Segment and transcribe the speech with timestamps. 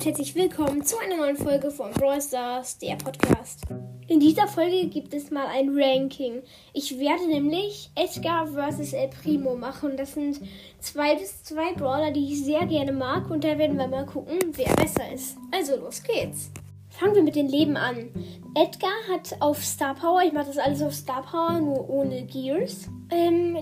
[0.00, 3.64] und herzlich willkommen zu einer neuen Folge von Brawl Stars, der Podcast.
[4.08, 6.40] In dieser Folge gibt es mal ein Ranking.
[6.72, 8.94] Ich werde nämlich Edgar vs.
[8.94, 9.98] El Primo machen.
[9.98, 10.40] Das sind
[10.78, 14.38] zwei bis zwei Brawler, die ich sehr gerne mag und da werden wir mal gucken,
[14.52, 15.36] wer besser ist.
[15.50, 16.50] Also los geht's.
[16.88, 18.08] Fangen wir mit den Leben an.
[18.54, 22.88] Edgar hat auf Star Power, ich mache das alles auf Star Power, nur ohne Gears.
[23.10, 23.58] Ähm,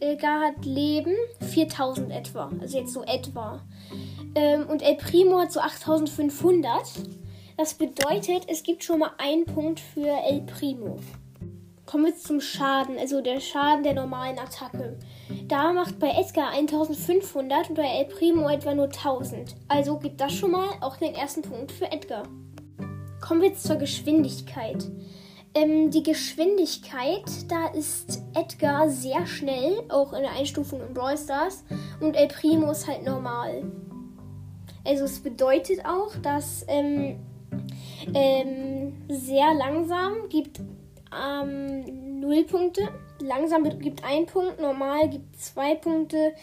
[0.00, 2.50] Edgar hat Leben 4000 etwa.
[2.60, 3.62] Also jetzt so etwa.
[4.34, 6.82] Ähm, und El Primo hat so 8500.
[7.56, 10.98] Das bedeutet, es gibt schon mal einen Punkt für El Primo.
[11.86, 14.98] Kommen wir zum Schaden, also der Schaden der normalen Attacke.
[15.46, 19.56] Da macht bei Edgar 1500 und bei El Primo etwa nur 1000.
[19.68, 22.24] Also gibt das schon mal auch den ersten Punkt für Edgar.
[23.20, 24.84] Kommen wir jetzt zur Geschwindigkeit.
[25.54, 31.64] Ähm, die Geschwindigkeit, da ist Edgar sehr schnell, auch in der Einstufung in Brawl Stars.
[32.00, 33.64] Und El Primo ist halt normal.
[34.84, 37.16] Also es bedeutet auch, dass ähm,
[38.14, 40.60] ähm, sehr langsam gibt
[41.12, 42.88] ähm, 0 Punkte,
[43.20, 46.34] langsam gibt 1 Punkt, normal gibt 2 Punkte,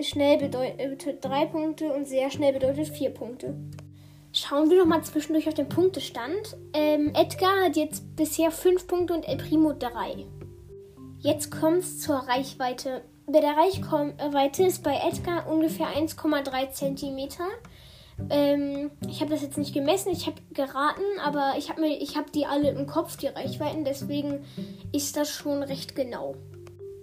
[0.00, 3.54] schnell bedeutet 3 Punkte und sehr schnell bedeutet 4 Punkte.
[4.32, 6.56] Schauen wir nochmal zwischendurch auf den Punktestand.
[6.72, 10.26] Ähm, Edgar hat jetzt bisher 5 Punkte und El Primo 3.
[11.20, 13.02] Jetzt kommt es zur Reichweite.
[13.26, 17.28] Bei der Reichweite ist bei Edgar ungefähr 1,3 cm
[18.30, 21.98] ähm, ich habe das jetzt nicht gemessen, ich habe geraten, aber ich habe mir,
[22.34, 24.44] die alle im Kopf, die Reichweiten, deswegen
[24.92, 26.36] ist das schon recht genau.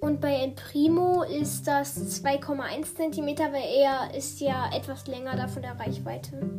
[0.00, 5.46] Und bei El Primo ist das 2,1 cm, weil er ist ja etwas länger da
[5.46, 6.50] von der Reichweite.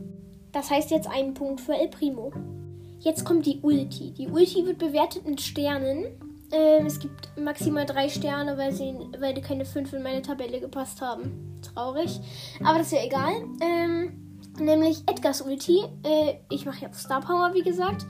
[0.52, 2.31] Das heißt jetzt einen Punkt für El Primo.
[2.99, 4.11] Jetzt kommt die Ulti.
[4.11, 6.05] Die Ulti wird bewertet in Sternen.
[6.52, 11.02] Ähm, es gibt maximal drei Sterne, weil, sie, weil keine fünf in meine Tabelle gepasst
[11.02, 11.59] haben.
[11.63, 12.19] Traurig.
[12.63, 13.31] Aber das ist ja egal.
[13.59, 15.83] Ähm, nämlich Edgars Ulti.
[16.03, 18.06] Äh, ich mache jetzt Star Power, wie gesagt.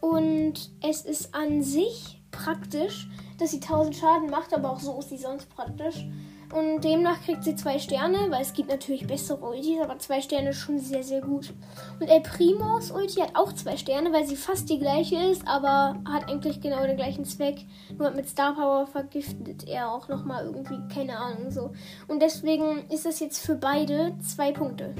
[0.00, 3.08] Und es ist an sich praktisch,
[3.38, 6.06] dass sie 1000 Schaden macht, aber auch so ist sie sonst praktisch.
[6.52, 10.50] Und demnach kriegt sie zwei Sterne, weil es gibt natürlich bessere Ultis, aber zwei Sterne
[10.50, 11.52] ist schon sehr, sehr gut.
[12.00, 15.94] Und El Primos Ulti hat auch zwei Sterne, weil sie fast die gleiche ist, aber
[16.10, 17.64] hat eigentlich genau den gleichen Zweck.
[17.96, 21.70] Nur mit Star Power vergiftet er auch nochmal irgendwie, keine Ahnung so.
[22.08, 24.92] Und deswegen ist das jetzt für beide zwei Punkte.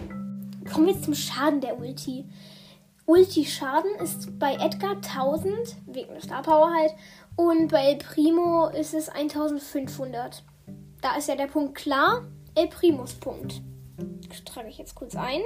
[0.73, 2.25] Kommen wir jetzt zum Schaden der Ulti.
[3.07, 6.93] Ulti-Schaden ist bei Edgar 1000, wegen der Star Power halt,
[7.35, 10.45] und bei El Primo ist es 1500.
[11.01, 12.23] Da ist ja der Punkt klar.
[12.55, 13.63] El Primos Punkt.
[14.29, 15.41] Das trage ich jetzt kurz ein.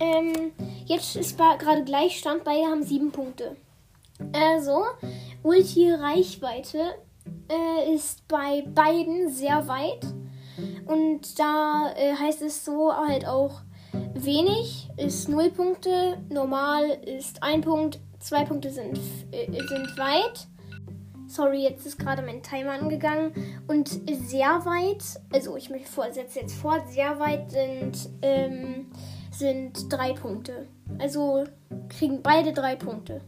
[0.00, 0.52] Ähm,
[0.86, 3.56] jetzt ist gerade Gleichstand, beide haben sieben Punkte.
[4.32, 4.84] Also,
[5.42, 6.96] Ulti-Reichweite
[7.48, 10.04] äh, ist bei beiden sehr weit.
[10.86, 13.60] Und da äh, heißt es so halt auch
[14.24, 18.98] Wenig ist 0 Punkte, normal ist 1 Punkt, 2 Punkte sind,
[19.30, 20.46] äh, sind weit.
[21.28, 23.32] Sorry, jetzt ist gerade mein Timer angegangen.
[23.66, 28.86] Und sehr weit, also ich vorsetze jetzt fort, sehr weit sind, ähm,
[29.30, 30.66] sind 3 Punkte.
[30.98, 31.44] Also
[31.88, 33.20] kriegen beide 3 Punkte.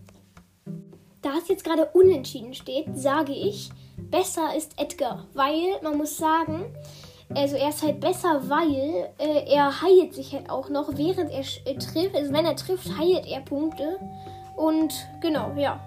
[1.20, 3.70] Da es jetzt gerade unentschieden steht, sage ich,
[4.10, 6.64] besser ist Edgar, weil man muss sagen,
[7.34, 11.40] also er ist halt besser, weil äh, er heilt sich halt auch noch, während er
[11.40, 12.14] äh, trifft.
[12.14, 13.98] Also wenn er trifft, heilt er Punkte.
[14.56, 15.80] Und genau, ja.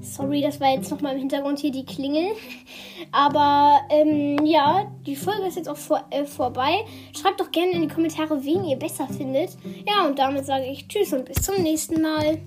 [0.00, 2.32] Sorry, das war jetzt nochmal im Hintergrund hier die Klingel.
[3.12, 6.84] Aber ähm, ja, die Folge ist jetzt auch vor, äh, vorbei.
[7.16, 9.50] Schreibt doch gerne in die Kommentare, wen ihr besser findet.
[9.86, 12.38] Ja, und damit sage ich Tschüss und bis zum nächsten Mal.